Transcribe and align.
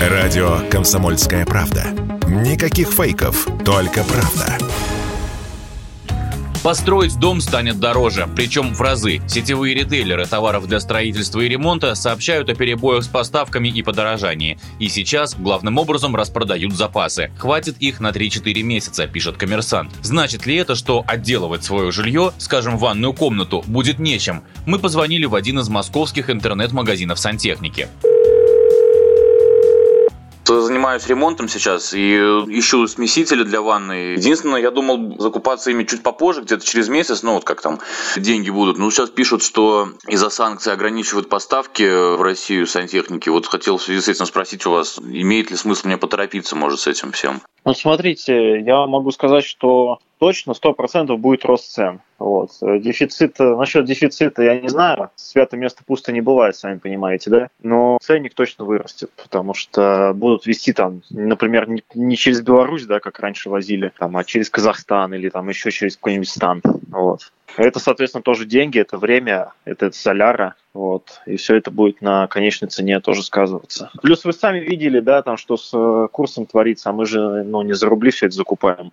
Радио 0.00 0.60
«Комсомольская 0.70 1.44
правда». 1.44 1.84
Никаких 2.26 2.88
фейков, 2.88 3.46
только 3.66 4.02
правда. 4.02 4.56
Построить 6.62 7.18
дом 7.18 7.42
станет 7.42 7.78
дороже, 7.78 8.26
причем 8.34 8.72
в 8.72 8.80
разы. 8.80 9.20
Сетевые 9.28 9.74
ритейлеры 9.74 10.24
товаров 10.24 10.66
для 10.66 10.80
строительства 10.80 11.40
и 11.40 11.48
ремонта 11.50 11.94
сообщают 11.94 12.48
о 12.48 12.54
перебоях 12.54 13.04
с 13.04 13.08
поставками 13.08 13.68
и 13.68 13.82
подорожании. 13.82 14.58
И 14.78 14.88
сейчас 14.88 15.34
главным 15.34 15.76
образом 15.76 16.16
распродают 16.16 16.72
запасы. 16.72 17.30
Хватит 17.36 17.76
их 17.78 18.00
на 18.00 18.08
3-4 18.08 18.62
месяца, 18.62 19.06
пишет 19.06 19.36
коммерсант. 19.36 19.92
Значит 20.00 20.46
ли 20.46 20.56
это, 20.56 20.76
что 20.76 21.04
отделывать 21.06 21.62
свое 21.62 21.92
жилье, 21.92 22.32
скажем, 22.38 22.78
ванную 22.78 23.12
комнату, 23.12 23.62
будет 23.66 23.98
нечем? 23.98 24.44
Мы 24.64 24.78
позвонили 24.78 25.26
в 25.26 25.34
один 25.34 25.58
из 25.58 25.68
московских 25.68 26.30
интернет-магазинов 26.30 27.18
сантехники 27.18 27.88
занимаюсь 30.46 31.06
ремонтом 31.06 31.48
сейчас 31.48 31.94
и 31.94 32.16
ищу 32.16 32.86
смесители 32.86 33.44
для 33.44 33.60
ванны. 33.60 34.14
Единственное, 34.16 34.60
я 34.60 34.70
думал 34.70 35.16
закупаться 35.18 35.70
ими 35.70 35.84
чуть 35.84 36.02
попозже, 36.02 36.42
где-то 36.42 36.64
через 36.64 36.88
месяц, 36.88 37.22
ну 37.22 37.34
вот 37.34 37.44
как 37.44 37.60
там 37.60 37.78
деньги 38.16 38.50
будут. 38.50 38.78
Ну 38.78 38.90
сейчас 38.90 39.10
пишут, 39.10 39.42
что 39.42 39.90
из-за 40.06 40.30
санкций 40.30 40.72
ограничивают 40.72 41.28
поставки 41.28 41.82
в 42.16 42.22
Россию 42.22 42.66
сантехники. 42.66 43.28
Вот 43.28 43.46
хотел 43.46 43.78
в 43.78 43.82
связи 43.82 44.00
с 44.00 44.08
этим 44.08 44.26
спросить 44.26 44.66
у 44.66 44.70
вас, 44.70 44.98
имеет 44.98 45.50
ли 45.50 45.56
смысл 45.56 45.86
мне 45.86 45.96
поторопиться, 45.96 46.56
может, 46.56 46.80
с 46.80 46.86
этим 46.86 47.12
всем? 47.12 47.40
Ну, 47.64 47.74
смотрите, 47.74 48.60
я 48.60 48.86
могу 48.86 49.10
сказать, 49.10 49.44
что 49.44 49.98
точно 50.18 50.52
100% 50.52 51.16
будет 51.16 51.44
рост 51.44 51.72
цен. 51.72 52.00
Вот. 52.18 52.50
Дефицит, 52.60 53.38
насчет 53.38 53.86
дефицита 53.86 54.42
я 54.42 54.60
не 54.60 54.68
знаю. 54.68 55.10
Свято 55.14 55.56
место 55.56 55.82
пусто 55.84 56.12
не 56.12 56.20
бывает, 56.20 56.56
сами 56.56 56.78
понимаете, 56.78 57.30
да? 57.30 57.48
Но 57.62 57.98
ценник 58.02 58.34
точно 58.34 58.64
вырастет, 58.64 59.10
потому 59.16 59.54
что 59.54 60.12
будут 60.14 60.46
вести 60.46 60.72
там, 60.72 61.02
например, 61.10 61.68
не 61.94 62.16
через 62.16 62.42
Беларусь, 62.42 62.84
да, 62.84 63.00
как 63.00 63.18
раньше 63.20 63.48
возили, 63.48 63.92
там, 63.98 64.16
а 64.16 64.24
через 64.24 64.50
Казахстан 64.50 65.14
или 65.14 65.30
там 65.30 65.48
еще 65.48 65.70
через 65.70 65.96
какой-нибудь 65.96 66.28
стан. 66.28 66.62
Вот. 66.90 67.32
Это, 67.56 67.78
соответственно, 67.78 68.22
тоже 68.22 68.44
деньги, 68.44 68.78
это 68.78 68.96
время, 68.96 69.52
это 69.64 69.90
соляра, 69.90 70.54
вот, 70.72 71.20
и 71.26 71.36
все 71.36 71.56
это 71.56 71.70
будет 71.70 72.00
на 72.00 72.26
конечной 72.28 72.68
цене 72.68 73.00
тоже 73.00 73.22
сказываться. 73.22 73.90
Плюс 74.02 74.24
вы 74.24 74.32
сами 74.32 74.60
видели, 74.60 75.00
да, 75.00 75.22
там, 75.22 75.36
что 75.36 75.56
с 75.56 75.70
э, 75.74 76.08
курсом 76.12 76.46
творится, 76.46 76.90
а 76.90 76.92
мы 76.92 77.06
же, 77.06 77.42
ну, 77.44 77.62
не 77.62 77.72
за 77.72 77.88
рубли 77.88 78.10
все 78.10 78.26
это 78.26 78.36
закупаем. 78.36 78.90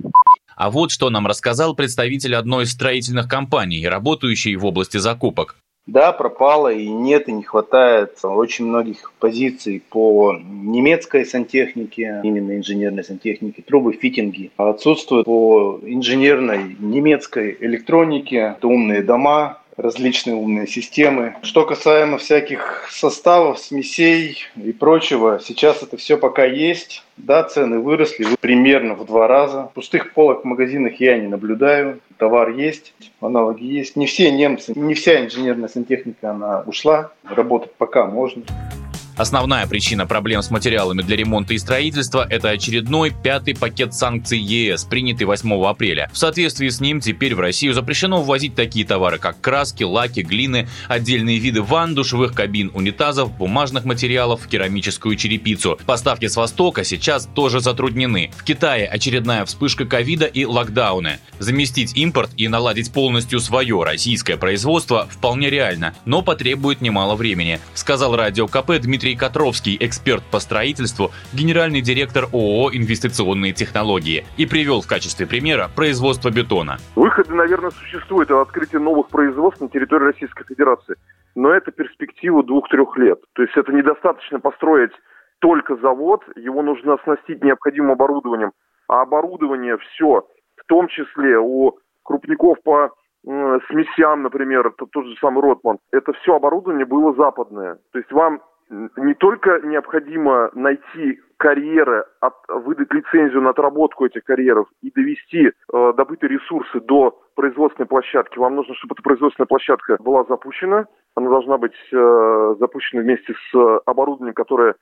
А 0.55 0.71
вот 0.71 0.89
что 0.89 1.09
нам 1.11 1.27
рассказал 1.27 1.75
представитель 1.75 2.35
одной 2.35 2.63
из 2.63 2.71
строительных 2.71 3.27
компаний, 3.27 3.87
работающей 3.87 4.55
в 4.55 4.65
области 4.65 4.97
закупок. 4.97 5.57
Да, 5.87 6.11
пропало 6.11 6.73
и 6.73 6.89
нет, 6.89 7.29
и 7.29 7.31
не 7.31 7.43
хватает 7.43 8.19
очень 8.23 8.65
многих 8.65 9.13
позиций 9.19 9.81
по 9.89 10.33
немецкой 10.33 11.25
сантехнике, 11.25 12.19
именно 12.23 12.57
инженерной 12.57 13.05
сантехнике, 13.05 13.61
трубы, 13.61 13.93
фитинги. 13.93 14.51
Отсутствует 14.57 15.25
по 15.25 15.79
инженерной 15.81 16.75
немецкой 16.77 17.55
электронике, 17.61 18.55
это 18.57 18.67
умные 18.67 19.01
дома, 19.01 19.61
различные 19.77 20.35
умные 20.35 20.67
системы. 20.67 21.35
Что 21.43 21.65
касаемо 21.65 22.17
всяких 22.17 22.87
составов, 22.91 23.59
смесей 23.59 24.39
и 24.55 24.71
прочего, 24.71 25.39
сейчас 25.43 25.83
это 25.83 25.97
все 25.97 26.17
пока 26.17 26.45
есть. 26.45 27.03
Да, 27.15 27.43
цены 27.43 27.79
выросли 27.79 28.27
примерно 28.41 28.95
в 28.95 29.05
два 29.05 29.27
раза. 29.27 29.71
Пустых 29.73 30.13
полок 30.13 30.41
в 30.41 30.47
магазинах 30.47 30.99
я 30.99 31.17
не 31.17 31.27
наблюдаю. 31.27 31.99
Товар 32.17 32.49
есть, 32.49 32.93
аналоги 33.21 33.63
есть. 33.63 33.95
Не 33.95 34.07
все 34.07 34.31
немцы, 34.31 34.73
не 34.75 34.95
вся 34.95 35.23
инженерная 35.23 35.69
сантехника, 35.69 36.31
она 36.31 36.63
ушла. 36.65 37.11
Работать 37.23 37.71
пока 37.77 38.05
можно. 38.05 38.43
Основная 39.17 39.65
причина 39.65 40.05
проблем 40.05 40.43
с 40.43 40.51
материалами 40.51 41.01
для 41.01 41.17
ремонта 41.17 41.55
и 41.55 41.57
строительства– 41.57 42.27
это 42.29 42.49
очередной 42.49 43.09
пятый 43.11 43.55
пакет 43.55 43.95
санкций 43.95 44.37
ЕС, 44.37 44.83
принятый 44.83 45.23
8 45.23 45.65
апреля. 45.65 46.07
В 46.13 46.17
соответствии 46.19 46.69
с 46.69 46.79
ним 46.79 46.99
теперь 46.99 47.33
в 47.33 47.39
Россию 47.39 47.73
запрещено 47.73 48.21
ввозить 48.21 48.53
такие 48.53 48.85
товары, 48.85 49.17
как 49.17 49.41
краски, 49.41 49.83
лаки, 49.83 50.19
глины, 50.19 50.67
отдельные 50.87 51.39
виды 51.39 51.63
ванн, 51.63 51.95
душевых 51.95 52.33
кабин, 52.33 52.69
унитазов, 52.75 53.35
бумажных 53.35 53.85
материалов, 53.85 54.47
керамическую 54.47 55.15
черепицу. 55.15 55.79
Поставки 55.87 56.27
с 56.27 56.35
Востока 56.35 56.83
сейчас 56.83 57.27
тоже 57.33 57.59
затруднены. 57.59 58.29
В 58.37 58.43
Китае 58.43 58.85
очередная 58.85 59.45
вспышка 59.45 59.85
ковида 59.85 60.25
и 60.25 60.45
локдауны. 60.45 61.17
Заместить 61.39 61.97
импорт 61.97 62.29
и 62.37 62.47
наладить 62.47 62.91
полностью 62.91 63.39
свое 63.39 63.81
российское 63.81 64.37
производство 64.37 65.07
вполне 65.09 65.49
реально, 65.49 65.95
но 66.05 66.21
потребует 66.21 66.81
немало 66.81 67.15
времени, 67.15 67.59
сказал 67.73 68.15
радио 68.15 68.45
КП 68.47 68.73
Дмитрий 68.79 69.06
Дмитрий 69.07 69.19
Котровский, 69.19 69.77
эксперт 69.79 70.21
по 70.29 70.39
строительству, 70.39 71.11
генеральный 71.31 71.79
директор 71.79 72.25
ООО 72.33 72.71
«Инвестиционные 72.73 73.53
технологии» 73.53 74.25
и 74.35 74.45
привел 74.45 74.81
в 74.81 74.87
качестве 74.87 75.25
примера 75.25 75.69
производство 75.73 76.29
бетона. 76.29 76.75
Выходы, 76.97 77.33
наверное, 77.33 77.71
существуют 77.71 78.29
о 78.31 78.41
открытии 78.41 78.75
новых 78.75 79.07
производств 79.07 79.61
на 79.61 79.69
территории 79.69 80.11
Российской 80.11 80.43
Федерации, 80.43 80.95
но 81.35 81.51
это 81.51 81.71
перспектива 81.71 82.43
двух-трех 82.43 82.97
лет. 82.97 83.19
То 83.31 83.43
есть 83.43 83.55
это 83.55 83.71
недостаточно 83.71 84.41
построить 84.41 84.91
только 85.39 85.77
завод, 85.77 86.23
его 86.35 86.61
нужно 86.61 86.95
оснастить 86.95 87.41
необходимым 87.41 87.91
оборудованием, 87.91 88.51
а 88.89 89.03
оборудование 89.03 89.77
все, 89.77 90.27
в 90.57 90.65
том 90.67 90.89
числе 90.89 91.37
у 91.39 91.79
крупников 92.03 92.57
по 92.61 92.91
смесям, 93.23 94.23
например, 94.23 94.67
это 94.67 94.85
тот 94.91 95.05
же 95.05 95.15
самый 95.21 95.43
Ротман, 95.43 95.77
это 95.93 96.11
все 96.21 96.35
оборудование 96.35 96.85
было 96.85 97.13
западное. 97.13 97.77
То 97.93 97.99
есть 97.99 98.11
вам 98.11 98.41
не 98.69 99.13
только 99.13 99.61
необходимо 99.63 100.49
найти 100.53 101.19
карьеры, 101.37 102.05
от, 102.19 102.33
выдать 102.47 102.91
лицензию 102.91 103.41
на 103.41 103.51
отработку 103.51 104.05
этих 104.05 104.23
карьеров 104.23 104.67
и 104.81 104.91
довести 104.91 105.47
э, 105.47 105.93
добытые 105.95 106.31
ресурсы 106.31 106.79
до 106.81 107.19
производственной 107.35 107.87
площадки. 107.87 108.39
Вам 108.39 108.55
нужно, 108.55 108.75
чтобы 108.75 108.93
эта 108.95 109.03
производственная 109.03 109.47
площадка 109.47 109.97
была 109.99 110.23
запущена. 110.25 110.87
Она 111.15 111.29
должна 111.29 111.57
быть 111.57 111.75
э, 111.91 112.55
запущена 112.59 113.03
вместе 113.03 113.33
с 113.33 113.79
оборудованием, 113.85 114.33
которое, 114.33 114.75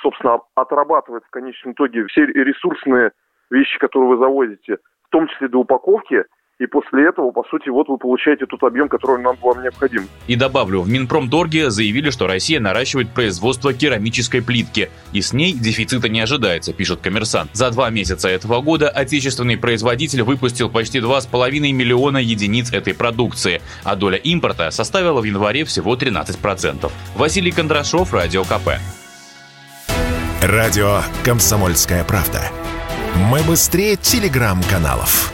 собственно, 0.00 0.40
отрабатывает 0.54 1.24
в 1.24 1.30
конечном 1.30 1.72
итоге 1.72 2.06
все 2.06 2.24
ресурсные 2.26 3.12
вещи, 3.50 3.78
которые 3.78 4.10
вы 4.10 4.18
завозите, 4.18 4.78
в 5.02 5.08
том 5.10 5.26
числе 5.28 5.48
до 5.48 5.58
упаковки– 5.58 6.24
и 6.58 6.66
после 6.66 7.08
этого, 7.08 7.32
по 7.32 7.44
сути, 7.44 7.68
вот 7.68 7.88
вы 7.88 7.98
получаете 7.98 8.46
тот 8.46 8.62
объем, 8.62 8.88
который 8.88 9.22
нам 9.22 9.36
вам 9.42 9.62
необходим. 9.62 10.08
И 10.26 10.36
добавлю, 10.36 10.80
в 10.80 10.88
Минпромторге 10.88 11.70
заявили, 11.70 12.08
что 12.10 12.26
Россия 12.26 12.60
наращивает 12.60 13.10
производство 13.10 13.74
керамической 13.74 14.42
плитки, 14.42 14.88
и 15.12 15.20
с 15.20 15.34
ней 15.34 15.52
дефицита 15.52 16.08
не 16.08 16.20
ожидается, 16.20 16.72
пишет 16.72 17.00
коммерсант. 17.00 17.50
За 17.52 17.70
два 17.70 17.90
месяца 17.90 18.28
этого 18.28 18.62
года 18.62 18.88
отечественный 18.88 19.58
производитель 19.58 20.22
выпустил 20.22 20.70
почти 20.70 21.00
2,5 21.00 21.72
миллиона 21.72 22.18
единиц 22.18 22.72
этой 22.72 22.94
продукции, 22.94 23.60
а 23.84 23.94
доля 23.94 24.16
импорта 24.16 24.70
составила 24.70 25.20
в 25.20 25.24
январе 25.24 25.64
всего 25.64 25.94
13%. 25.94 26.90
Василий 27.16 27.50
Кондрашов, 27.50 28.14
Радио 28.14 28.44
КП. 28.44 28.80
Радио 30.42 31.00
«Комсомольская 31.24 32.04
правда». 32.04 32.40
Мы 33.30 33.42
быстрее 33.42 33.96
телеграм-каналов. 33.96 35.32